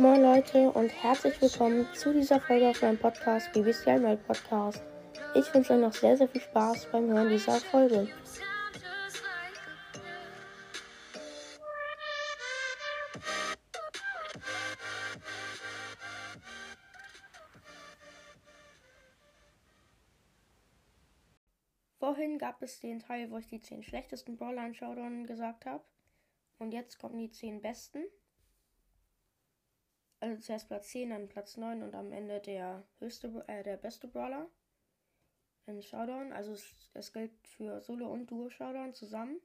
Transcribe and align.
Moin 0.00 0.22
Leute 0.22 0.70
und 0.70 0.90
herzlich 0.90 1.42
willkommen 1.42 1.84
zu 1.92 2.12
dieser 2.12 2.40
Folge 2.40 2.68
auf 2.68 2.80
meinem 2.82 2.98
Podcast 2.98 3.52
BBC 3.52 3.88
Einmal 3.88 4.16
Podcast. 4.16 4.80
Ich 5.34 5.52
wünsche 5.52 5.72
euch 5.72 5.80
noch 5.80 5.92
sehr, 5.92 6.16
sehr 6.16 6.28
viel 6.28 6.40
Spaß 6.40 6.86
beim 6.92 7.08
Hören 7.08 7.28
dieser 7.28 7.58
Folge. 7.58 8.06
Vorhin 21.98 22.38
gab 22.38 22.62
es 22.62 22.78
den 22.78 23.00
Teil, 23.00 23.32
wo 23.32 23.38
ich 23.38 23.48
die 23.48 23.60
10 23.60 23.82
schlechtesten 23.82 24.36
Brawler 24.36 24.64
in 24.64 24.74
Showdown 24.74 25.26
gesagt 25.26 25.66
habe. 25.66 25.82
Und 26.60 26.70
jetzt 26.70 27.00
kommen 27.00 27.18
die 27.18 27.32
10 27.32 27.60
besten. 27.62 28.04
Also 30.20 30.40
zuerst 30.40 30.68
Platz 30.68 30.88
10, 30.88 31.10
dann 31.10 31.28
Platz 31.28 31.56
9 31.56 31.82
und 31.82 31.94
am 31.94 32.12
Ende 32.12 32.40
der 32.40 32.82
höchste, 32.98 33.44
äh, 33.46 33.62
der 33.62 33.76
beste 33.76 34.08
Brawler 34.08 34.48
in 35.66 35.82
Showdown. 35.82 36.32
Also 36.32 36.52
es, 36.52 36.90
es 36.94 37.12
gilt 37.12 37.32
für 37.46 37.80
Solo 37.80 38.10
und 38.10 38.30
Duo 38.30 38.50
Showdown 38.50 38.94
zusammen. 38.94 39.40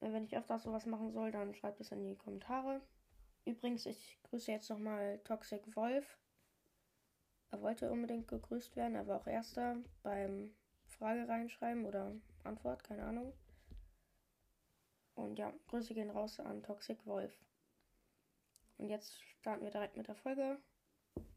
Wenn 0.00 0.24
ich 0.24 0.36
öfters 0.36 0.64
sowas 0.64 0.86
machen 0.86 1.12
soll, 1.12 1.30
dann 1.30 1.54
schreibt 1.54 1.80
es 1.80 1.92
in 1.92 2.08
die 2.08 2.16
Kommentare. 2.16 2.80
Übrigens, 3.44 3.86
ich 3.86 4.18
grüße 4.24 4.50
jetzt 4.50 4.70
nochmal 4.70 5.20
Toxic 5.24 5.76
Wolf. 5.76 6.18
Er 7.50 7.60
wollte 7.60 7.90
unbedingt 7.90 8.28
gegrüßt 8.28 8.76
werden, 8.76 8.94
er 8.94 9.06
war 9.06 9.20
auch 9.20 9.26
erster 9.26 9.76
beim 10.02 10.54
Frage 10.86 11.28
reinschreiben 11.28 11.84
oder 11.84 12.12
Antwort, 12.44 12.82
keine 12.82 13.04
Ahnung. 13.04 13.32
Und 15.14 15.38
ja, 15.38 15.52
Grüße 15.68 15.92
gehen 15.92 16.10
raus 16.10 16.40
an 16.40 16.62
Toxic 16.62 17.04
Wolf. 17.06 17.32
Und 18.82 18.90
jetzt 18.90 19.22
starten 19.38 19.62
wir 19.62 19.70
direkt 19.70 19.96
mit 19.96 20.08
der 20.08 20.16
Folge. 20.16 20.58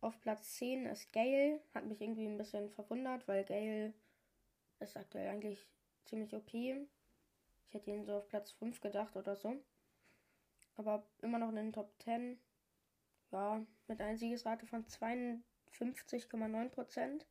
Auf 0.00 0.20
Platz 0.20 0.54
10 0.58 0.86
ist 0.86 1.12
Gale. 1.12 1.60
Hat 1.74 1.84
mich 1.84 2.00
irgendwie 2.00 2.24
ein 2.24 2.38
bisschen 2.38 2.70
verwundert, 2.70 3.26
weil 3.26 3.44
Gale 3.44 3.92
ist 4.78 4.96
aktuell 4.96 5.28
eigentlich 5.28 5.66
ziemlich 6.04 6.36
OP. 6.36 6.54
Ich 6.54 6.86
hätte 7.72 7.90
ihn 7.90 8.04
so 8.04 8.18
auf 8.18 8.28
Platz 8.28 8.52
5 8.52 8.80
gedacht 8.80 9.16
oder 9.16 9.34
so. 9.34 9.60
Aber 10.76 11.04
immer 11.20 11.40
noch 11.40 11.48
in 11.48 11.56
den 11.56 11.72
Top 11.72 11.92
10. 12.04 12.38
Ja, 13.32 13.66
mit 13.88 14.00
einer 14.00 14.16
Siegesrate 14.16 14.66
von 14.66 14.86
52,9%. 14.86 17.26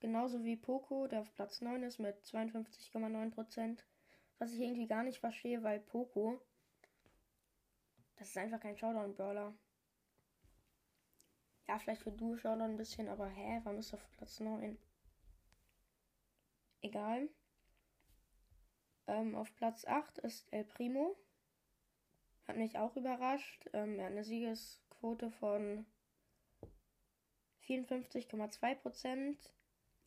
Genauso 0.00 0.42
wie 0.42 0.56
Poco, 0.56 1.06
der 1.06 1.20
auf 1.20 1.32
Platz 1.36 1.60
9 1.60 1.84
ist 1.84 2.00
mit 2.00 2.16
52,9%. 2.24 3.84
Was 4.38 4.52
ich 4.52 4.58
irgendwie 4.58 4.88
gar 4.88 5.04
nicht 5.04 5.20
verstehe, 5.20 5.62
weil 5.62 5.78
Poco 5.78 6.42
das 8.26 8.30
ist 8.32 8.38
einfach 8.38 8.58
kein 8.58 8.76
Showdown-Brawler. 8.76 9.54
Ja, 11.68 11.78
vielleicht 11.78 12.02
für 12.02 12.10
du 12.10 12.36
Showdown 12.36 12.72
ein 12.72 12.76
bisschen, 12.76 13.08
aber 13.08 13.28
hä, 13.28 13.60
warum 13.62 13.78
ist 13.78 13.92
er 13.92 13.98
auf 13.98 14.10
Platz 14.10 14.40
9? 14.40 14.76
Egal. 16.80 17.28
Ähm, 19.06 19.36
auf 19.36 19.54
Platz 19.54 19.84
8 19.84 20.18
ist 20.18 20.52
El 20.52 20.64
Primo. 20.64 21.16
Hat 22.48 22.56
mich 22.56 22.76
auch 22.78 22.96
überrascht. 22.96 23.70
Ähm, 23.72 24.00
er 24.00 24.06
hat 24.06 24.12
eine 24.12 24.24
Siegesquote 24.24 25.30
von 25.30 25.86
54,2%. 27.64 29.36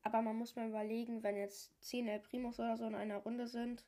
Aber 0.00 0.22
man 0.22 0.36
muss 0.36 0.56
mal 0.56 0.70
überlegen, 0.70 1.22
wenn 1.22 1.36
jetzt 1.36 1.78
10 1.82 2.08
El 2.08 2.20
Primos 2.20 2.58
oder 2.58 2.78
so 2.78 2.86
in 2.86 2.94
einer 2.94 3.18
Runde 3.18 3.46
sind, 3.46 3.84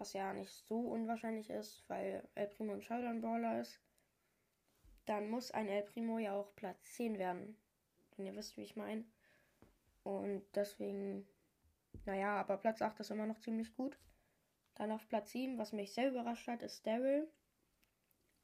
was 0.00 0.14
ja 0.14 0.32
nicht 0.32 0.50
so 0.66 0.80
unwahrscheinlich 0.80 1.50
ist, 1.50 1.84
weil 1.88 2.26
El 2.34 2.48
Primo 2.48 2.72
ein 2.72 2.82
Showdown 2.82 3.20
Brawler 3.20 3.60
ist, 3.60 3.78
dann 5.04 5.28
muss 5.28 5.50
ein 5.50 5.68
El 5.68 5.82
Primo 5.82 6.18
ja 6.18 6.34
auch 6.34 6.54
Platz 6.56 6.94
10 6.94 7.18
werden. 7.18 7.56
Wenn 8.16 8.24
ihr 8.26 8.34
wisst, 8.34 8.56
wie 8.56 8.62
ich 8.62 8.76
meine. 8.76 9.04
Und 10.02 10.42
deswegen, 10.54 11.28
naja, 12.06 12.40
aber 12.40 12.56
Platz 12.56 12.80
8 12.80 12.98
ist 13.00 13.10
immer 13.10 13.26
noch 13.26 13.40
ziemlich 13.40 13.74
gut. 13.74 13.98
Dann 14.74 14.90
auf 14.90 15.06
Platz 15.08 15.32
7, 15.32 15.58
was 15.58 15.72
mich 15.72 15.92
sehr 15.92 16.08
überrascht 16.08 16.48
hat, 16.48 16.62
ist 16.62 16.86
Daryl. 16.86 17.30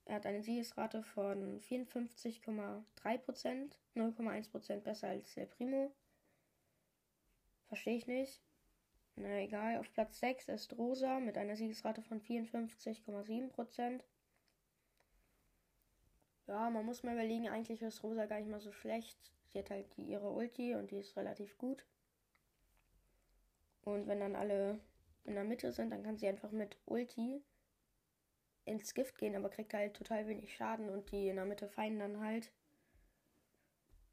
Er 0.05 0.17
hat 0.17 0.27
eine 0.27 0.43
Siegesrate 0.43 1.03
von 1.03 1.59
54,3%, 1.61 2.85
0,1% 3.95 4.81
besser 4.81 5.09
als 5.09 5.37
El 5.37 5.47
Primo. 5.47 5.95
Verstehe 7.69 7.97
ich 7.97 8.07
nicht. 8.07 8.43
Na 9.17 9.41
egal, 9.41 9.79
auf 9.79 9.91
Platz 9.95 10.21
6 10.21 10.49
ist 10.49 10.77
Rosa 10.77 11.21
mit 11.21 11.39
einer 11.39 11.57
Siegesrate 11.57 12.03
von 12.03 12.21
54,7%. 12.21 14.03
Ja, 16.47 16.71
man 16.71 16.85
muss 16.85 17.03
mal 17.03 17.15
überlegen, 17.15 17.49
eigentlich 17.49 17.81
ist 17.81 18.03
Rosa 18.03 18.27
gar 18.27 18.39
nicht 18.39 18.51
mal 18.51 18.61
so 18.61 18.73
schlecht. 18.73 19.19
Sie 19.49 19.59
hat 19.59 19.71
halt 19.71 19.97
die, 19.97 20.03
ihre 20.03 20.31
Ulti 20.31 20.75
und 20.75 20.91
die 20.91 20.99
ist 20.99 21.17
relativ 21.17 21.57
gut. 21.57 21.87
Und 23.83 24.07
wenn 24.07 24.21
dann 24.21 24.37
alle 24.37 24.81
in 25.25 25.35
der 25.35 25.45
Mitte 25.45 25.73
sind, 25.73 25.91
dann 25.91 26.03
kann 26.03 26.19
sie 26.19 26.29
einfach 26.29 26.51
mit 26.51 26.77
Ulti 26.85 27.43
ins 28.67 28.93
Gift 28.93 29.17
gehen, 29.17 29.35
aber 29.35 29.49
kriegt 29.49 29.73
halt 29.73 29.95
total 29.95 30.29
wenig 30.29 30.55
Schaden 30.55 30.91
und 30.91 31.11
die 31.11 31.29
in 31.29 31.37
der 31.37 31.47
Mitte 31.47 31.69
feinden 31.69 32.01
dann 32.01 32.21
halt. 32.21 32.53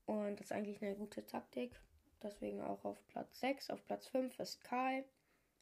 Und 0.05 0.39
das 0.39 0.47
ist 0.47 0.51
eigentlich 0.53 0.81
eine 0.81 0.95
gute 0.95 1.25
Taktik 1.25 1.79
deswegen 2.23 2.61
auch 2.61 2.85
auf 2.85 3.05
Platz 3.07 3.39
6. 3.39 3.69
Auf 3.69 3.83
Platz 3.85 4.07
5 4.07 4.39
ist 4.39 4.63
Karl 4.63 5.03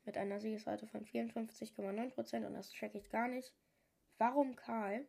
mit 0.06 0.18
einer 0.18 0.40
Siegesrate 0.40 0.88
von 0.88 1.06
54,9% 1.06 2.46
und 2.46 2.54
das 2.54 2.72
check 2.72 2.96
ich 2.96 3.10
gar 3.10 3.28
nicht. 3.28 3.54
Warum 4.18 4.56
Karl? 4.56 5.08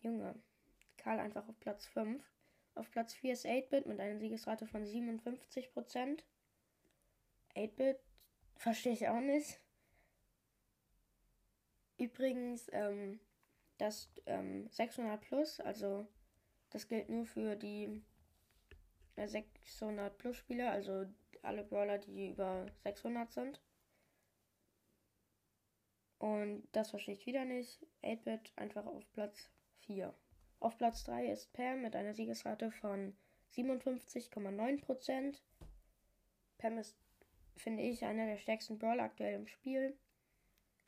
Junge, 0.00 0.34
Karl 0.96 1.20
einfach 1.20 1.48
auf 1.48 1.58
Platz 1.60 1.86
5. 1.86 2.22
Auf 2.74 2.90
Platz 2.90 3.14
4 3.14 3.32
ist 3.34 3.46
8-Bit 3.46 3.86
mit 3.86 4.00
einer 4.00 4.18
Siegesrate 4.18 4.66
von 4.66 4.84
57%. 4.84 6.22
8-Bit 7.54 7.98
verstehe 8.56 8.92
ich 8.92 9.08
auch 9.08 9.20
nicht. 9.20 9.60
Übrigens, 11.98 12.68
ähm, 12.72 13.20
das 13.78 14.10
ähm, 14.26 14.68
600 14.70 15.20
plus, 15.20 15.60
also 15.60 16.06
das 16.70 16.88
gilt 16.88 17.08
nur 17.08 17.26
für 17.26 17.56
die 17.56 18.02
600 19.16 20.16
plus 20.18 20.36
Spieler, 20.36 20.70
also 20.70 21.06
alle 21.42 21.64
Brawler, 21.64 21.98
die 21.98 22.30
über 22.30 22.66
600 22.82 23.32
sind. 23.32 23.60
Und 26.18 26.66
das 26.72 26.90
verstehe 26.90 27.14
ich 27.14 27.26
wieder 27.26 27.44
nicht. 27.44 27.86
8-Bit 28.02 28.52
einfach 28.56 28.86
auf 28.86 29.04
Platz 29.12 29.50
4. 29.80 30.14
Auf 30.60 30.78
Platz 30.78 31.04
3 31.04 31.30
ist 31.30 31.52
Pam 31.52 31.82
mit 31.82 31.94
einer 31.94 32.14
Siegesrate 32.14 32.70
von 32.70 33.14
57,9%. 33.52 35.40
Pam 36.58 36.78
ist, 36.78 36.96
finde 37.56 37.82
ich, 37.82 38.04
einer 38.04 38.26
der 38.26 38.38
stärksten 38.38 38.78
Brawler 38.78 39.04
aktuell 39.04 39.34
im 39.34 39.46
Spiel. 39.46 39.96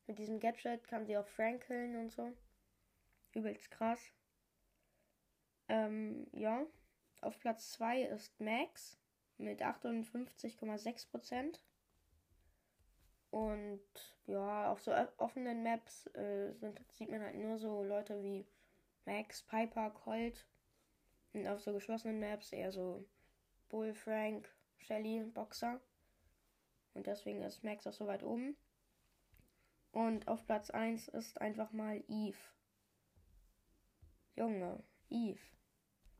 Mit 0.06 0.19
diesem 0.19 0.41
Gadget 0.41 0.86
kann 0.88 1.04
sie 1.04 1.19
auch 1.19 1.26
Frank 1.26 1.66
und 1.69 2.10
so. 2.10 2.32
Übelst 3.34 3.70
krass. 3.70 4.00
Ähm, 5.69 6.26
ja. 6.32 6.65
Auf 7.26 7.41
Platz 7.41 7.72
2 7.72 8.03
ist 8.03 8.38
Max 8.41 9.00
mit 9.37 9.60
58,6%. 9.60 11.59
Und 13.31 13.81
ja, 14.26 14.70
auf 14.70 14.81
so 14.81 14.92
offenen 15.16 15.65
Maps 15.65 16.06
äh, 16.15 16.53
sind, 16.53 16.81
sieht 16.92 17.10
man 17.10 17.20
halt 17.20 17.34
nur 17.34 17.59
so 17.59 17.82
Leute 17.82 18.22
wie 18.22 18.47
Max, 19.06 19.42
Piper, 19.42 19.91
Colt. 19.91 20.47
Und 21.32 21.48
auf 21.48 21.60
so 21.60 21.72
geschlossenen 21.72 22.20
Maps 22.20 22.53
eher 22.53 22.70
so 22.70 23.04
Bull, 23.70 23.92
Frank, 23.92 24.48
Shelly, 24.78 25.25
Boxer. 25.25 25.81
Und 26.94 27.09
deswegen 27.09 27.42
ist 27.42 27.65
Max 27.65 27.88
auch 27.88 27.92
so 27.92 28.06
weit 28.06 28.22
oben. 28.22 28.56
Und 29.91 30.28
auf 30.28 30.47
Platz 30.47 30.70
1 30.70 31.09
ist 31.09 31.41
einfach 31.41 31.72
mal 31.72 32.04
Eve. 32.06 32.38
Junge, 34.36 34.84
Eve 35.10 35.41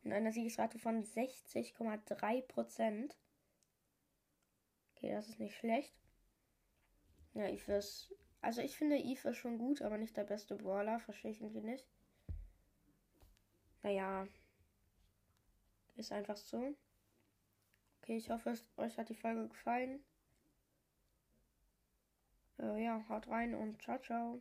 und 0.07 0.13
einer 0.13 0.33
Siegesrate 0.33 0.79
von 0.79 1.03
60,3%. 1.03 3.11
Okay, 4.95 5.11
das 5.11 5.29
ist 5.29 5.41
nicht 5.41 5.57
schlecht. 5.57 5.93
Ja, 7.35 7.49
Eve 7.49 7.73
ist. 7.73 8.15
Also 8.41 8.61
ich 8.61 8.77
finde 8.77 8.99
Eve 8.99 9.31
ist 9.31 9.39
schon 9.39 9.59
gut, 9.59 9.83
aber 9.83 9.99
nicht 9.99 10.17
der 10.17 10.23
beste 10.23 10.55
Brawler. 10.55 11.01
Verstehe 11.01 11.33
ich 11.33 11.41
irgendwie 11.41 11.63
nicht. 11.63 11.89
Naja. 13.83 14.29
Ist 15.97 16.13
einfach 16.13 16.37
so. 16.37 16.77
Okay, 18.01 18.17
ich 18.17 18.31
hoffe, 18.31 18.55
euch 18.77 18.99
hat 18.99 19.09
die 19.09 19.17
Folge 19.17 19.49
gefallen. 19.49 20.05
Äh, 22.61 22.85
ja, 22.85 23.05
haut 23.09 23.27
rein 23.27 23.57
und 23.57 23.83
ciao, 23.83 23.99
ciao. 23.99 24.41